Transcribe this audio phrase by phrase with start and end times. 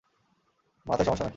[0.85, 1.29] মাথায় সমস্যা নাকি?